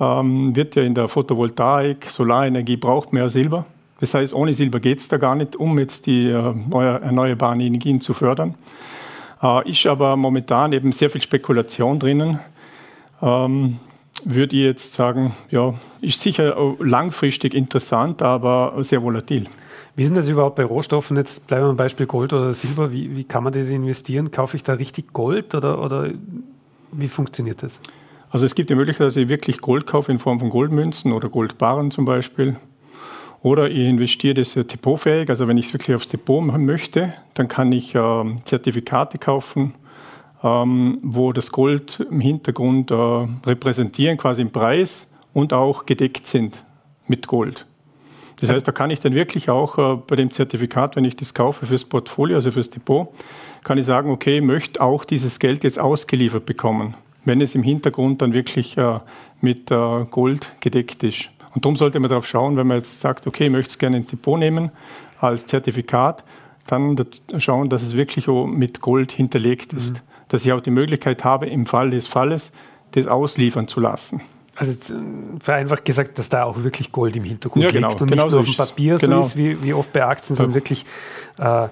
[0.00, 3.64] Ähm, wird ja in der Photovoltaik, Solarenergie braucht mehr Silber.
[4.00, 8.00] Das heißt, ohne Silber geht es da gar nicht, um jetzt die äh, erneuerbaren Energien
[8.00, 8.54] zu fördern.
[9.42, 12.40] Äh, ist aber momentan eben sehr viel Spekulation drinnen.
[13.22, 13.78] Ähm,
[14.24, 19.48] würde ich jetzt sagen, ja, ist sicher langfristig interessant, aber sehr volatil.
[19.96, 21.16] Wie ist denn das überhaupt bei Rohstoffen?
[21.16, 22.92] Jetzt bleiben wir beim Beispiel Gold oder Silber.
[22.92, 24.30] Wie, wie kann man das investieren?
[24.30, 26.10] Kaufe ich da richtig Gold oder, oder
[26.90, 27.78] wie funktioniert das?
[28.34, 31.28] Also es gibt die Möglichkeit, dass ich wirklich Gold kaufe in Form von Goldmünzen oder
[31.28, 32.56] Goldbarren zum Beispiel.
[33.42, 35.30] Oder ich investiere das depotfähig.
[35.30, 39.74] Also wenn ich es wirklich aufs Depot machen möchte, dann kann ich äh, Zertifikate kaufen
[40.44, 46.64] ähm, wo das Gold im Hintergrund äh, repräsentieren, quasi im Preis und auch gedeckt sind
[47.08, 47.66] mit Gold.
[48.40, 51.32] Das heißt, da kann ich dann wirklich auch äh, bei dem Zertifikat, wenn ich das
[51.32, 53.08] kaufe fürs Portfolio, also fürs Depot,
[53.62, 57.62] kann ich sagen, okay, ich möchte auch dieses Geld jetzt ausgeliefert bekommen, wenn es im
[57.62, 59.00] Hintergrund dann wirklich äh,
[59.40, 61.30] mit äh, Gold gedeckt ist.
[61.54, 63.96] Und darum sollte man darauf schauen, wenn man jetzt sagt, okay, ich möchte es gerne
[63.96, 64.70] ins Depot nehmen
[65.20, 66.24] als Zertifikat,
[66.66, 66.96] dann
[67.38, 69.94] schauen, dass es wirklich mit Gold hinterlegt ist.
[69.94, 72.50] Mhm dass ich auch die Möglichkeit habe, im Fall des Falles
[72.92, 74.20] das ausliefern zu lassen.
[74.56, 74.96] Also äh,
[75.40, 78.32] vereinfacht gesagt, dass da auch wirklich Gold im Hintergrund ja, genau, liegt und genau nicht
[78.32, 79.22] nur auf dem Papier genau.
[79.22, 80.84] so ist, wie, wie oft bei Aktien, sondern wirklich
[81.38, 81.68] äh,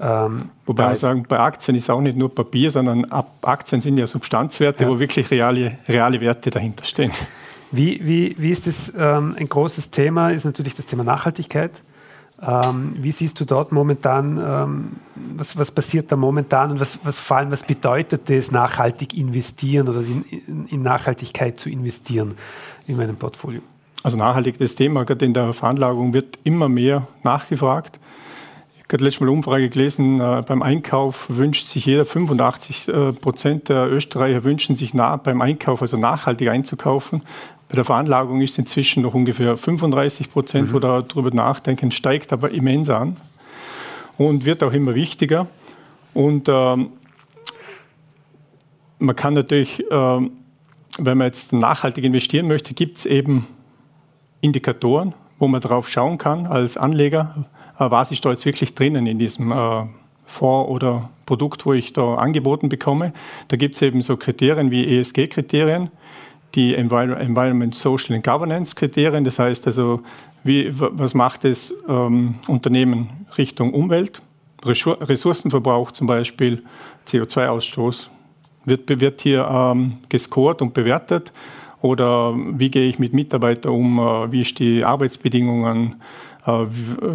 [0.00, 3.06] ähm, Wobei wir sagen, bei Aktien ist auch nicht nur Papier, sondern
[3.42, 4.90] Aktien sind ja Substanzwerte, ja.
[4.90, 7.12] wo wirklich reale, reale Werte dahinter stehen.
[7.70, 11.72] Wie, wie, wie ist das ähm, ein großes Thema, ist natürlich das Thema Nachhaltigkeit.
[12.42, 14.92] Ähm, wie siehst du dort momentan, ähm,
[15.36, 19.88] was, was passiert da momentan und was, was vor allem, was bedeutet es, nachhaltig investieren
[19.88, 22.36] oder in, in Nachhaltigkeit zu investieren
[22.86, 23.60] in meinem Portfolio?
[24.02, 27.98] Also nachhaltig das Thema, gerade in der Veranlagung wird immer mehr nachgefragt.
[28.86, 33.70] Ich habe letztes Mal Umfrage gelesen, äh, beim Einkauf wünscht sich jeder 85 äh, Prozent
[33.70, 37.22] der Österreicher wünschen sich nah, beim Einkauf, also nachhaltig einzukaufen.
[37.70, 40.74] Bei der Veranlagung ist inzwischen noch ungefähr 35 Prozent, mhm.
[40.74, 43.16] wo darüber nachdenken, steigt aber immens an
[44.18, 45.46] und wird auch immer wichtiger.
[46.12, 46.88] Und ähm,
[48.98, 50.32] man kann natürlich, ähm,
[50.98, 53.46] wenn man jetzt nachhaltig investieren möchte, gibt es eben
[54.42, 57.46] Indikatoren, wo man darauf schauen kann als Anleger,
[57.78, 59.84] was ist da jetzt wirklich drinnen in diesem äh,
[60.26, 63.12] Fonds oder Produkt, wo ich da angeboten bekomme.
[63.48, 65.90] Da gibt es eben so Kriterien wie ESG-Kriterien
[66.54, 69.24] die Environment, Social and Governance Kriterien.
[69.24, 70.02] Das heißt also,
[70.44, 74.22] wie, was macht das ähm, Unternehmen Richtung Umwelt,
[74.64, 76.62] Ressourcenverbrauch zum Beispiel,
[77.08, 78.08] CO2-Ausstoß.
[78.66, 81.32] Wird, wird hier ähm, gescored und bewertet?
[81.82, 83.98] Oder wie gehe ich mit Mitarbeitern um?
[83.98, 85.96] Äh, wie ist die Arbeitsbedingungen?
[86.46, 86.66] Äh,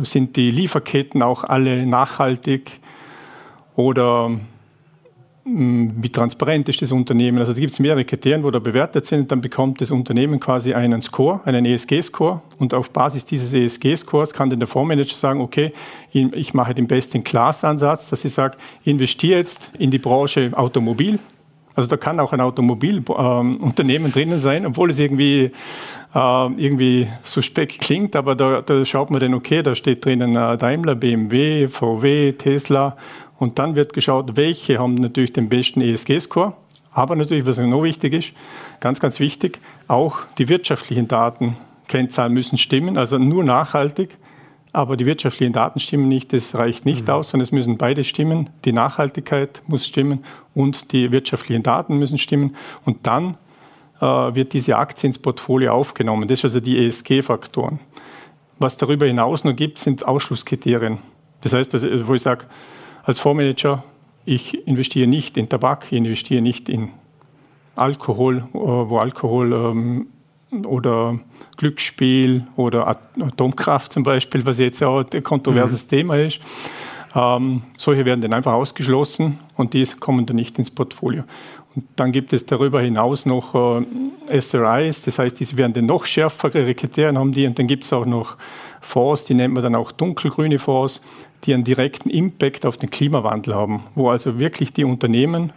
[0.04, 2.80] sind die Lieferketten auch alle nachhaltig?
[3.76, 4.32] Oder
[5.46, 7.40] hm, wie transparent ist das Unternehmen.
[7.40, 9.32] Also da gibt es mehrere Kriterien, wo da bewertet sind.
[9.32, 12.42] Dann bekommt das Unternehmen quasi einen Score, einen ESG-Score.
[12.58, 15.74] Und auf Basis dieses ESG-Scores kann dann der Fondsmanager sagen, okay,
[16.12, 21.20] ich mache den Best-in-Class-Ansatz, dass ich sage, investiere jetzt in die Branche Automobil.
[21.80, 25.52] Also da kann auch ein Automobilunternehmen ähm, drinnen sein, obwohl es irgendwie,
[26.14, 30.58] äh, irgendwie suspekt klingt, aber da, da, schaut man dann, okay, da steht drinnen äh,
[30.58, 32.98] Daimler, BMW, VW, Tesla
[33.38, 36.52] Und dann wird geschaut, welche haben natürlich den besten ESG-Score.
[36.92, 38.34] Aber natürlich, was noch wichtig ist,
[38.82, 41.56] ganz, ganz wichtig, auch die wirtschaftlichen Daten,
[41.88, 44.18] Kennzahlen müssen stimmen, also nur nachhaltig.
[44.72, 47.14] Aber die wirtschaftlichen Daten stimmen nicht, das reicht nicht mhm.
[47.14, 48.50] aus, sondern es müssen beide stimmen.
[48.66, 52.56] Die Nachhaltigkeit muss stimmen und die wirtschaftlichen Daten müssen stimmen.
[52.86, 53.38] Und dann
[54.00, 56.28] äh, wird diese Aktie ins Portfolio aufgenommen.
[56.28, 57.80] Das sind also die ESG-Faktoren.
[58.60, 61.00] Was darüber hinaus noch gibt, sind Ausschlusskriterien.
[61.42, 62.46] Das heißt, also, wo ich sage,
[63.04, 63.84] als Fondsmanager,
[64.26, 66.90] ich investiere nicht in Tabak, ich investiere nicht in
[67.76, 70.08] Alkohol, äh, wo Alkohol ähm,
[70.66, 71.20] oder
[71.58, 75.90] Glücksspiel oder Atomkraft zum Beispiel, was jetzt auch ein kontroverses mhm.
[75.90, 76.40] Thema ist.
[77.16, 81.24] Ähm, solche werden dann einfach ausgeschlossen und die kommen dann nicht ins Portfolio.
[81.76, 83.56] Und dann gibt es darüber hinaus noch
[84.30, 87.84] äh, SRIs, das heißt, die werden dann noch schärfere Kriterien haben die und dann gibt
[87.84, 88.38] es auch noch
[88.82, 91.02] Fonds, die nennt man dann auch dunkelgrüne Fonds,
[91.44, 95.54] die einen direkten Impact auf den Klimawandel haben, wo also wirklich die Unternehmen,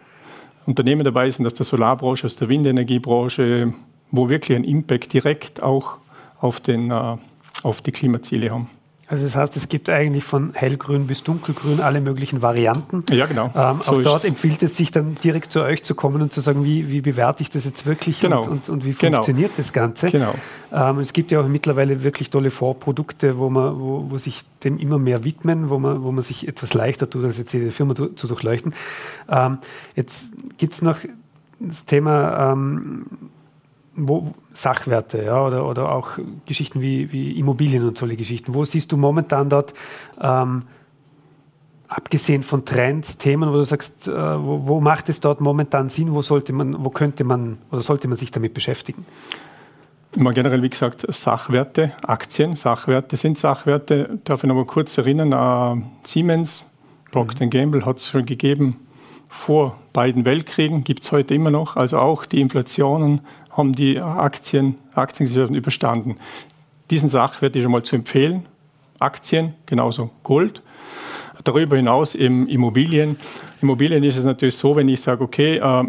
[0.67, 3.73] Unternehmen dabei sind aus der Solarbranche, aus der Windenergiebranche,
[4.13, 5.97] wo wirklich ein Impact direkt auch
[6.39, 7.17] auf, den, äh,
[7.65, 8.71] auf die Klimaziele haben.
[9.09, 13.05] Also das heißt, es gibt eigentlich von hellgrün bis dunkelgrün alle möglichen Varianten.
[13.11, 13.51] Ja, genau.
[13.55, 16.41] Ähm, so auch dort empfiehlt es sich dann direkt zu euch zu kommen und zu
[16.41, 18.41] sagen, wie, wie bewerte ich das jetzt wirklich genau.
[18.41, 19.19] und, und, und, wie genau.
[19.19, 20.11] funktioniert das Ganze.
[20.11, 20.35] Genau.
[20.73, 24.79] Ähm, es gibt ja auch mittlerweile wirklich tolle Vorprodukte, wo, man, wo, wo sich dem
[24.79, 27.95] immer mehr widmen, wo man, wo man sich etwas leichter tut, als jetzt jede Firma
[27.95, 28.73] zu, zu durchleuchten.
[29.29, 29.59] Ähm,
[29.95, 30.97] jetzt gibt es noch
[31.61, 33.05] das Thema ähm,
[33.95, 38.55] wo, Sachwerte ja, oder, oder auch Geschichten wie, wie Immobilien und solche Geschichten.
[38.55, 39.75] Wo siehst du momentan dort,
[40.21, 40.65] ähm,
[41.89, 46.15] abgesehen von Trends, Themen, wo du sagst, äh, wo, wo, macht es dort momentan Sinn,
[46.15, 49.05] wo sollte man, wo könnte man oder sollte man sich damit beschäftigen?
[50.15, 54.19] Immer generell, wie gesagt, Sachwerte, Aktien, Sachwerte sind Sachwerte.
[54.25, 56.65] Darf ich noch mal kurz erinnern, äh, Siemens,
[57.11, 57.51] Procter mhm.
[57.51, 58.77] Gamble hat es schon gegeben
[59.29, 61.77] vor beiden Weltkriegen, gibt es heute immer noch.
[61.77, 63.21] Also auch die Inflationen
[63.53, 66.17] haben die Aktien, Aktiengesellschaften überstanden.
[66.91, 68.47] Diesen Sachwert ist einmal zu empfehlen.
[68.99, 70.63] Aktien, genauso Gold.
[71.45, 73.17] Darüber hinaus eben Immobilien.
[73.61, 75.85] Immobilien ist es natürlich so, wenn ich sage, okay, äh,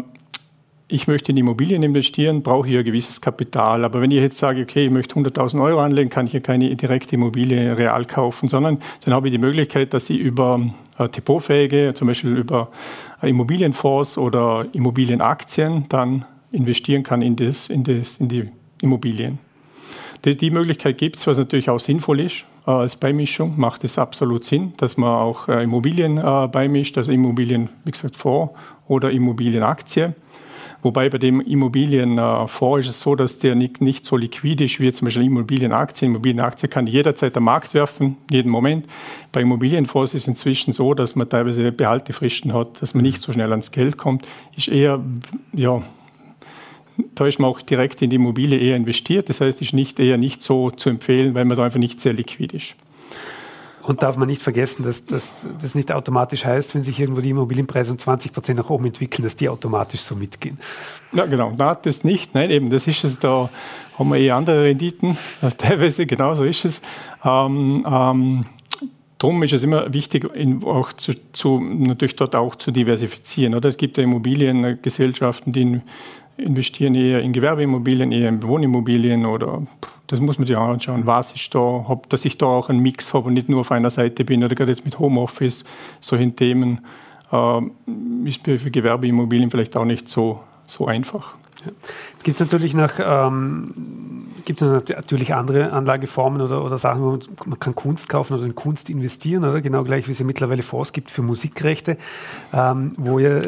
[0.88, 3.84] ich möchte in Immobilien investieren, brauche ich ein gewisses Kapital.
[3.84, 6.74] Aber wenn ich jetzt sage, okay, ich möchte 100.000 Euro anlegen, kann ich ja keine
[6.76, 10.60] direkte Immobilie real kaufen, sondern dann habe ich die Möglichkeit, dass ich über
[10.98, 12.70] äh, depotfähige, zum Beispiel über
[13.22, 18.48] Immobilienfonds oder Immobilienaktien, dann investieren kann in, das, in, das, in die
[18.80, 19.38] Immobilien.
[20.24, 22.46] Die, die Möglichkeit gibt es, was natürlich auch sinnvoll ist.
[22.66, 27.12] Äh, als Beimischung macht es absolut Sinn, dass man auch äh, Immobilien äh, beimischt, also
[27.12, 28.52] Immobilien, wie gesagt, Fonds
[28.88, 30.14] oder Immobilienaktie.
[30.82, 34.92] Wobei bei dem Immobilienfonds ist es so, dass der nicht, nicht so liquid ist wie
[34.92, 36.06] zum Beispiel Immobilienaktie.
[36.06, 38.86] Immobilienaktie kann jederzeit am Markt werfen, jeden Moment.
[39.32, 43.32] Bei Immobilienfonds ist es inzwischen so, dass man teilweise Behaltefristen hat, dass man nicht so
[43.32, 44.28] schnell ans Geld kommt.
[44.58, 45.00] Ist eher
[45.54, 45.82] ja,
[47.14, 49.28] da ist man auch direkt in die Immobilie eher investiert.
[49.28, 52.12] Das heißt, ist nicht eher nicht so zu empfehlen, weil man da einfach nicht sehr
[52.12, 52.74] liquid ist.
[53.82, 57.92] Und darf man nicht vergessen, dass das nicht automatisch heißt, wenn sich irgendwo die Immobilienpreise
[57.92, 60.58] um 20 Prozent nach oben entwickeln, dass die automatisch so mitgehen.
[61.12, 61.52] Ja, genau.
[61.56, 62.34] Na, das nicht.
[62.34, 63.18] Nein, eben, das ist es.
[63.18, 63.50] Da
[63.98, 65.18] haben wir eh andere Renditen.
[65.58, 66.80] Teilweise genau so ist es.
[67.24, 68.46] Ähm, ähm,
[69.24, 70.28] Darum ist es immer wichtig,
[70.64, 73.54] auch zu, zu, natürlich dort auch zu diversifizieren.
[73.54, 73.70] Oder?
[73.70, 75.80] Es gibt ja Immobiliengesellschaften, die
[76.36, 79.62] investieren eher in Gewerbeimmobilien, eher in Wohnimmobilien oder
[80.06, 82.80] das muss man sich auch anschauen, was ist da, ob, dass ich da auch einen
[82.80, 85.64] Mix habe und nicht nur auf einer Seite bin oder gerade jetzt mit Homeoffice,
[86.00, 86.80] solchen Themen,
[87.32, 87.60] äh,
[88.24, 91.34] ist für Gewerbeimmobilien vielleicht auch nicht so, so einfach.
[91.64, 91.72] Ja.
[92.18, 93.72] Es gibt natürlich noch, ähm,
[94.44, 98.54] gibt natürlich andere Anlageformen oder, oder Sachen, wo man, man, kann Kunst kaufen oder in
[98.54, 101.96] Kunst investieren, oder genau gleich wie es ja mittlerweile Fonds gibt für Musikrechte,
[102.52, 103.38] ähm, wo ja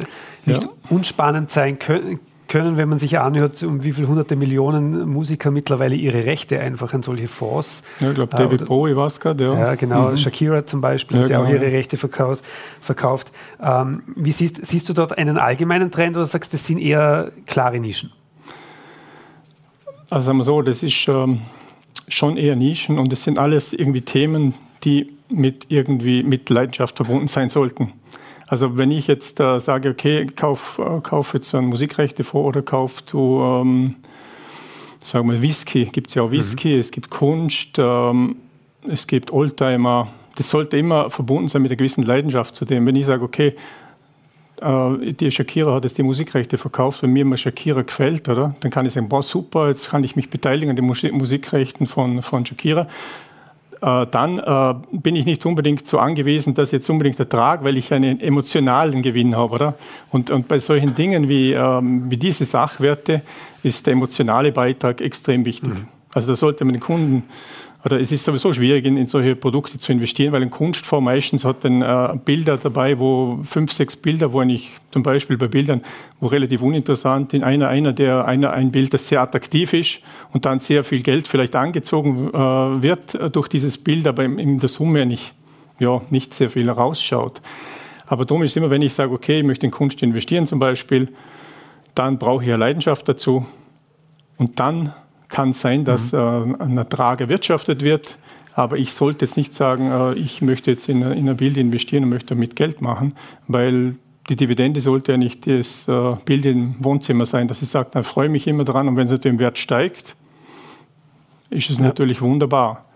[0.46, 0.70] nicht ja.
[0.88, 5.94] unspannend sein können können, wenn man sich anhört, um wie viele hunderte Millionen Musiker mittlerweile
[5.94, 7.82] ihre Rechte einfach an solche Fonds.
[8.00, 9.59] Ja, ich glaube, David äh, Bowie war es gerade, ja.
[9.59, 10.11] Ja, genau.
[10.11, 10.16] Mhm.
[10.16, 11.61] Shakira zum Beispiel ja, hat ja auch genau.
[11.61, 12.44] ihre Rechte verkauft.
[12.80, 13.32] verkauft.
[13.61, 17.32] Ähm, wie siehst, siehst du dort einen allgemeinen Trend oder sagst du, das sind eher
[17.46, 18.12] klare Nischen?
[20.11, 21.40] Also sagen wir so, das ist ähm,
[22.09, 24.54] schon eher Nischen und das sind alles irgendwie Themen,
[24.85, 27.92] die mit irgendwie mit Leidenschaft verbunden sein sollten.
[28.46, 32.62] Also wenn ich jetzt äh, sage, okay, kauf, äh, kauf jetzt ein Musikrechte vor oder
[32.62, 33.96] kauf du, ähm,
[35.02, 36.80] sagen wir Whisky, gibt es ja auch Whisky, mhm.
[36.80, 38.37] es gibt Kunst, ähm,
[38.88, 40.09] es gibt Oldtimer.
[40.37, 42.87] Das sollte immer verbunden sein mit einer gewissen Leidenschaft zu dem.
[42.87, 43.56] Wenn ich sage, okay,
[44.61, 48.54] äh, die Shakira hat jetzt die Musikrechte verkauft, wenn mir mal Shakira gefällt, oder?
[48.61, 52.22] Dann kann ich sagen, boah, super, jetzt kann ich mich beteiligen an den Musikrechten von,
[52.22, 52.87] von Shakira
[53.81, 58.21] dann äh, bin ich nicht unbedingt so angewiesen, dass jetzt unbedingt Ertrag, weil ich einen
[58.21, 59.55] emotionalen Gewinn habe.
[59.55, 59.75] Oder?
[60.11, 63.23] Und, und bei solchen Dingen wie, ähm, wie diese Sachwerte
[63.62, 65.71] ist der emotionale Beitrag extrem wichtig.
[65.71, 65.89] Mhm.
[66.12, 67.25] Also da sollte man den Kunden
[67.87, 71.44] oder es ist sowieso schwierig, in, in, solche Produkte zu investieren, weil ein Kunstfonds meistens
[71.44, 75.83] hat dann äh, Bilder dabei, wo fünf, sechs Bilder, wo ich zum Beispiel bei Bildern,
[76.18, 80.01] wo relativ uninteressant, in einer, einer, der, einer, ein Bild, das sehr attraktiv ist
[80.33, 84.40] und dann sehr viel Geld vielleicht angezogen äh, wird äh, durch dieses Bild, aber in,
[84.40, 85.33] in der Summe nicht,
[85.79, 87.40] ja, nicht sehr viel rausschaut.
[88.09, 91.07] Aber darum ist immer, wenn ich sage, okay, ich möchte in Kunst investieren zum Beispiel,
[91.94, 93.46] dann brauche ich eine Leidenschaft dazu
[94.38, 94.92] und dann
[95.37, 96.57] kann sein, dass mhm.
[96.59, 98.16] äh, ein Ertrag erwirtschaftet wird,
[98.55, 102.05] aber ich sollte jetzt nicht sagen, äh, ich möchte jetzt in, in ein Bild investieren
[102.05, 103.14] und möchte damit Geld machen,
[103.46, 103.96] weil
[104.31, 108.03] die Dividende sollte ja nicht das äh, Bild im Wohnzimmer sein, dass ich sage, dann
[108.03, 110.16] freue ich mich immer dran und wenn es natürlich im Wert steigt,
[111.51, 111.85] ist es ja.
[111.85, 112.87] natürlich wunderbar.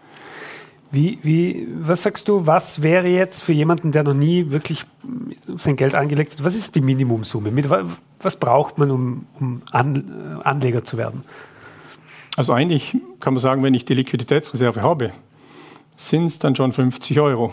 [0.91, 4.87] Wie, wie, was sagst du, was wäre jetzt für jemanden, der noch nie wirklich
[5.59, 7.51] sein Geld angelegt hat, was ist die Minimumsumme?
[7.51, 7.69] Mit,
[8.19, 11.23] was braucht man, um, um An, Anleger zu werden?
[12.41, 15.13] Also eigentlich kann man sagen, wenn ich die Liquiditätsreserve habe,
[15.99, 17.53] sind es dann schon 50 Euro,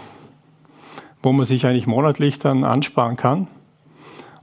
[1.22, 3.48] wo man sich eigentlich monatlich dann ansparen kann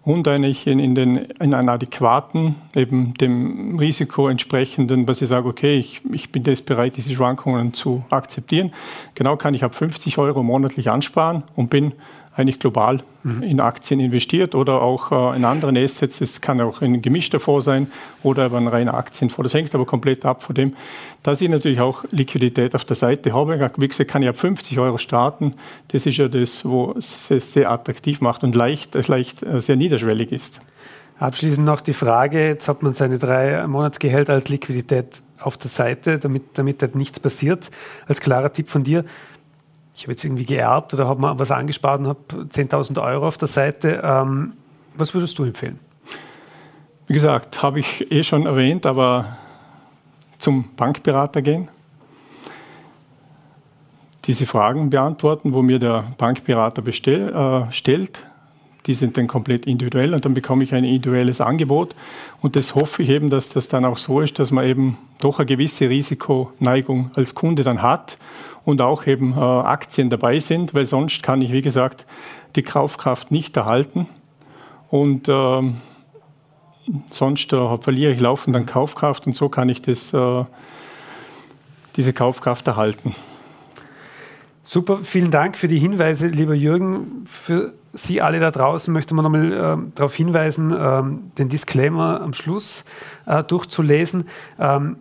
[0.02, 5.48] und eigentlich in, in, den, in einen adäquaten, eben dem Risiko entsprechenden, dass ich sage,
[5.48, 8.74] okay, ich, ich bin das bereit, diese Schwankungen zu akzeptieren.
[9.14, 11.92] Genau kann ich ab 50 Euro monatlich ansparen und bin
[12.36, 13.42] eigentlich global mhm.
[13.42, 16.20] in Aktien investiert oder auch äh, in anderen Assets.
[16.20, 17.90] Es kann auch ein gemischter Fonds sein
[18.22, 19.52] oder ein reiner Aktienfonds.
[19.52, 20.74] Das hängt aber komplett ab von dem,
[21.22, 23.70] dass ich natürlich auch Liquidität auf der Seite habe.
[23.76, 25.52] Wie gesagt, kann ich ab 50 Euro starten.
[25.88, 30.32] Das ist ja das, wo es sehr attraktiv macht und leicht, leicht äh, sehr niederschwellig
[30.32, 30.60] ist.
[31.18, 36.18] Abschließend noch die Frage, jetzt hat man seine drei Monatsgehälter als Liquidität auf der Seite,
[36.18, 37.70] damit, damit halt nichts passiert.
[38.08, 39.04] Als klarer Tipp von dir,
[39.94, 42.18] ich habe jetzt irgendwie geerbt oder habe mal was angespart und habe
[42.52, 44.00] 10.000 Euro auf der Seite.
[44.02, 44.54] Ähm,
[44.96, 45.78] was würdest du empfehlen?
[47.06, 49.36] Wie gesagt, habe ich eh schon erwähnt, aber
[50.38, 51.68] zum Bankberater gehen,
[54.24, 58.26] diese Fragen beantworten, wo mir der Bankberater bestell, äh, stellt.
[58.86, 61.94] Die sind dann komplett individuell und dann bekomme ich ein individuelles Angebot.
[62.40, 65.38] Und das hoffe ich eben, dass das dann auch so ist, dass man eben doch
[65.38, 68.18] eine gewisse Risikoneigung als Kunde dann hat
[68.64, 72.06] und auch eben äh, Aktien dabei sind, weil sonst kann ich, wie gesagt,
[72.56, 74.08] die Kaufkraft nicht erhalten
[74.88, 75.62] und äh,
[77.10, 80.44] sonst äh, verliere ich laufend an Kaufkraft und so kann ich das, äh,
[81.96, 83.14] diese Kaufkraft erhalten.
[84.66, 87.26] Super, vielen Dank für die Hinweise, lieber Jürgen.
[87.28, 92.32] Für Sie alle da draußen möchte man nochmal äh, darauf hinweisen, ähm, den Disclaimer am
[92.32, 92.84] Schluss
[93.26, 94.24] äh, durchzulesen.
[94.58, 94.96] Ähm,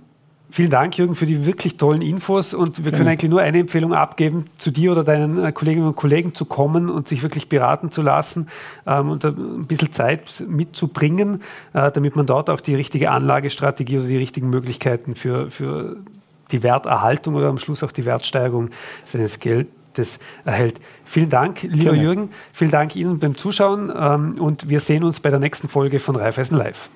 [0.54, 2.54] Vielen Dank, Jürgen, für die wirklich tollen Infos.
[2.54, 5.96] Und wir können eigentlich nur eine Empfehlung abgeben, zu dir oder deinen äh, Kolleginnen und
[5.96, 8.50] Kollegen zu kommen und sich wirklich beraten zu lassen
[8.86, 11.42] ähm, und ein bisschen Zeit mitzubringen,
[11.74, 15.96] äh, damit man dort auch die richtige Anlagestrategie oder die richtigen Möglichkeiten für, für
[16.52, 18.70] die Werterhaltung oder am Schluss auch die Wertsteigerung
[19.06, 20.80] seines Geldes erhält.
[21.04, 22.04] Vielen Dank, lieber Gerne.
[22.04, 22.30] Jürgen.
[22.54, 26.16] Vielen Dank Ihnen beim Zuschauen ähm, und wir sehen uns bei der nächsten Folge von
[26.16, 26.92] Raiffeisen Live.